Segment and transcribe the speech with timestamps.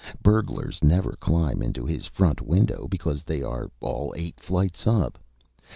[0.23, 5.19] Burglars never climb into his front window, because they are all eight flights up.